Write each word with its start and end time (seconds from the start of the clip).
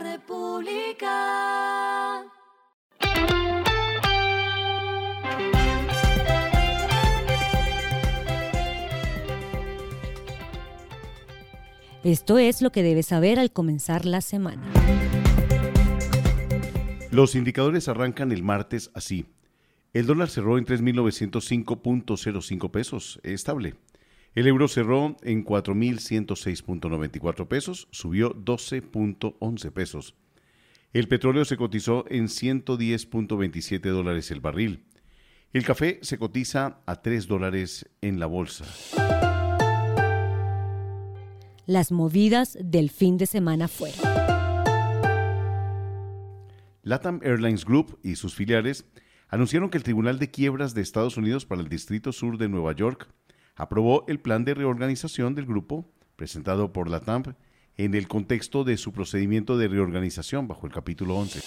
República. 0.00 1.10
Esto 12.02 12.38
es 12.38 12.62
lo 12.62 12.72
que 12.72 12.82
debes 12.82 13.04
saber 13.06 13.38
al 13.38 13.52
comenzar 13.52 14.06
la 14.06 14.22
semana. 14.22 14.62
Los 17.10 17.34
indicadores 17.34 17.88
arrancan 17.88 18.32
el 18.32 18.42
martes 18.42 18.90
así. 18.94 19.26
El 19.92 20.06
dólar 20.06 20.30
cerró 20.30 20.56
en 20.56 20.64
3.905.05 20.64 22.70
pesos, 22.70 23.20
estable. 23.22 23.74
El 24.34 24.46
euro 24.46 24.68
cerró 24.68 25.16
en 25.22 25.44
4.106.94 25.44 27.48
pesos, 27.48 27.88
subió 27.90 28.32
12.11 28.34 29.72
pesos. 29.72 30.14
El 30.92 31.08
petróleo 31.08 31.44
se 31.44 31.56
cotizó 31.56 32.04
en 32.08 32.26
110.27 32.26 33.80
dólares 33.90 34.30
el 34.30 34.38
barril. 34.40 34.84
El 35.52 35.64
café 35.64 35.98
se 36.02 36.16
cotiza 36.16 36.78
a 36.86 37.02
3 37.02 37.26
dólares 37.26 37.90
en 38.00 38.20
la 38.20 38.26
bolsa. 38.26 38.66
Las 41.66 41.90
movidas 41.90 42.56
del 42.60 42.90
fin 42.90 43.18
de 43.18 43.26
semana 43.26 43.66
fueron. 43.66 43.98
LATAM 46.82 47.18
Airlines 47.22 47.64
Group 47.64 47.98
y 48.04 48.14
sus 48.14 48.32
filiales 48.34 48.84
anunciaron 49.28 49.70
que 49.70 49.78
el 49.78 49.84
Tribunal 49.84 50.20
de 50.20 50.30
Quiebras 50.30 50.74
de 50.74 50.82
Estados 50.82 51.16
Unidos 51.16 51.46
para 51.46 51.62
el 51.62 51.68
Distrito 51.68 52.12
Sur 52.12 52.38
de 52.38 52.48
Nueva 52.48 52.72
York 52.72 53.08
aprobó 53.60 54.04
el 54.08 54.20
plan 54.20 54.46
de 54.46 54.54
reorganización 54.54 55.34
del 55.34 55.44
grupo 55.44 55.86
presentado 56.16 56.72
por 56.72 56.88
LATAM 56.88 57.34
en 57.76 57.94
el 57.94 58.08
contexto 58.08 58.64
de 58.64 58.78
su 58.78 58.90
procedimiento 58.92 59.58
de 59.58 59.68
reorganización 59.68 60.48
bajo 60.48 60.66
el 60.66 60.72
capítulo 60.72 61.16
11. 61.18 61.42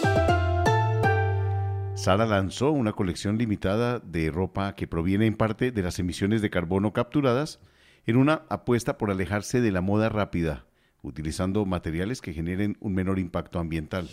Sara 1.96 2.28
lanzó 2.28 2.72
una 2.72 2.94
colección 2.94 3.40
limitada 3.40 3.98
de 3.98 4.30
ropa 4.30 4.76
que 4.76 4.88
proviene 4.88 5.26
en 5.26 5.36
parte 5.36 5.72
de 5.72 5.82
las 5.82 5.98
emisiones 5.98 6.44
de 6.44 6.52
carbono 6.52 6.94
capturadas 6.94 7.60
en 8.06 8.18
una 8.18 8.44
apuesta 8.48 9.00
por 9.00 9.10
alejarse 9.10 9.60
de 9.60 9.72
la 9.72 9.82
moda 9.82 10.10
rápida, 10.10 10.66
utilizando 11.02 11.66
materiales 11.66 12.22
que 12.22 12.34
generen 12.34 12.78
un 12.80 12.94
menor 12.94 13.18
impacto 13.18 13.58
ambiental. 13.58 14.08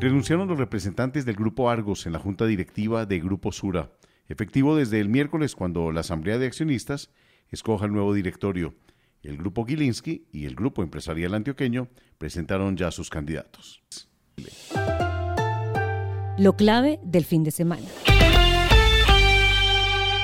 Renunciaron 0.00 0.48
los 0.48 0.58
representantes 0.58 1.26
del 1.26 1.36
Grupo 1.36 1.68
Argos 1.68 2.06
en 2.06 2.14
la 2.14 2.18
Junta 2.18 2.46
Directiva 2.46 3.04
de 3.04 3.20
Grupo 3.20 3.52
Sura, 3.52 3.90
efectivo 4.28 4.76
desde 4.76 5.00
el 5.00 5.08
miércoles 5.08 5.54
cuando 5.54 5.92
la 5.92 6.00
Asamblea 6.00 6.38
de 6.38 6.46
Accionistas 6.46 7.10
escoja 7.50 7.86
el 7.86 7.92
nuevo 7.92 8.14
directorio. 8.14 8.74
El 9.22 9.36
Grupo 9.36 9.64
Gilinski 9.64 10.26
y 10.32 10.46
el 10.46 10.54
Grupo 10.54 10.82
Empresarial 10.82 11.34
Antioqueño 11.34 11.88
presentaron 12.18 12.76
ya 12.76 12.90
sus 12.90 13.10
candidatos. 13.10 13.82
Lo 16.38 16.56
clave 16.56 17.00
del 17.02 17.24
fin 17.24 17.44
de 17.44 17.50
semana. 17.50 17.86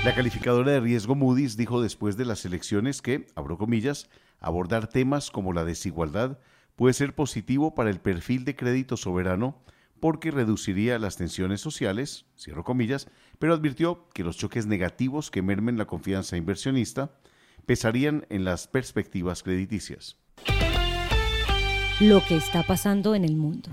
La 0.04 0.14
calificadora 0.14 0.72
de 0.72 0.80
riesgo 0.80 1.14
Moody's 1.14 1.56
dijo 1.56 1.80
después 1.80 2.16
de 2.16 2.24
las 2.24 2.44
elecciones 2.44 3.02
que, 3.02 3.26
abro 3.36 3.56
comillas, 3.56 4.10
abordar 4.40 4.88
temas 4.88 5.30
como 5.30 5.52
la 5.52 5.64
desigualdad 5.64 6.38
puede 6.76 6.92
ser 6.92 7.14
positivo 7.14 7.74
para 7.74 7.90
el 7.90 8.00
perfil 8.00 8.44
de 8.44 8.56
crédito 8.56 8.96
soberano 8.96 9.62
porque 10.02 10.32
reduciría 10.32 10.98
las 10.98 11.16
tensiones 11.16 11.60
sociales, 11.60 12.26
cierro 12.36 12.64
comillas, 12.64 13.06
pero 13.38 13.54
advirtió 13.54 14.08
que 14.12 14.24
los 14.24 14.36
choques 14.36 14.66
negativos 14.66 15.30
que 15.30 15.42
mermen 15.42 15.78
la 15.78 15.86
confianza 15.86 16.36
inversionista 16.36 17.14
pesarían 17.66 18.26
en 18.28 18.42
las 18.42 18.66
perspectivas 18.66 19.44
crediticias. 19.44 20.16
Lo 22.00 22.20
que 22.26 22.34
está 22.34 22.64
pasando 22.64 23.14
en 23.14 23.24
el 23.24 23.36
mundo. 23.36 23.70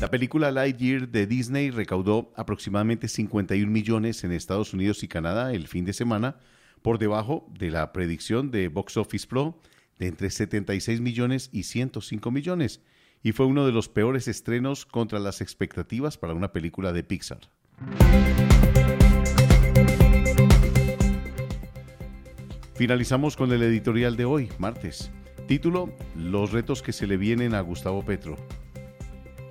La 0.00 0.08
película 0.08 0.52
Lightyear 0.52 1.08
de 1.08 1.26
Disney 1.26 1.72
recaudó 1.72 2.32
aproximadamente 2.36 3.08
51 3.08 3.68
millones 3.68 4.22
en 4.22 4.30
Estados 4.30 4.72
Unidos 4.72 5.02
y 5.02 5.08
Canadá 5.08 5.52
el 5.52 5.66
fin 5.66 5.84
de 5.84 5.94
semana, 5.94 6.36
por 6.80 7.00
debajo 7.00 7.44
de 7.58 7.72
la 7.72 7.92
predicción 7.92 8.52
de 8.52 8.68
Box 8.68 8.96
Office 8.96 9.26
Pro 9.26 9.58
de 9.98 10.06
entre 10.06 10.30
76 10.30 11.00
millones 11.00 11.50
y 11.52 11.64
105 11.64 12.30
millones, 12.30 12.80
y 13.22 13.32
fue 13.32 13.46
uno 13.46 13.66
de 13.66 13.72
los 13.72 13.88
peores 13.88 14.28
estrenos 14.28 14.86
contra 14.86 15.18
las 15.18 15.40
expectativas 15.40 16.16
para 16.16 16.34
una 16.34 16.52
película 16.52 16.92
de 16.92 17.04
Pixar. 17.04 17.40
Finalizamos 22.74 23.36
con 23.36 23.52
el 23.52 23.62
editorial 23.62 24.16
de 24.16 24.24
hoy, 24.24 24.48
martes. 24.58 25.10
Título, 25.46 25.92
Los 26.16 26.52
retos 26.52 26.80
que 26.80 26.92
se 26.92 27.06
le 27.06 27.18
vienen 27.18 27.54
a 27.54 27.60
Gustavo 27.60 28.04
Petro. 28.04 28.36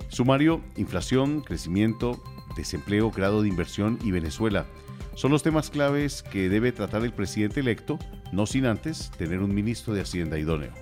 Sumario, 0.08 0.60
inflación, 0.76 1.42
crecimiento, 1.42 2.20
desempleo, 2.56 3.10
grado 3.12 3.42
de 3.42 3.48
inversión 3.48 3.98
y 4.02 4.10
Venezuela. 4.10 4.66
Son 5.14 5.30
los 5.30 5.44
temas 5.44 5.70
claves 5.70 6.24
que 6.24 6.48
debe 6.48 6.72
tratar 6.72 7.04
el 7.04 7.12
presidente 7.12 7.60
electo, 7.60 7.98
no 8.32 8.46
sin 8.46 8.66
antes 8.66 9.12
tener 9.12 9.40
un 9.40 9.54
ministro 9.54 9.94
de 9.94 10.00
Hacienda 10.00 10.38
idóneo. 10.38 10.72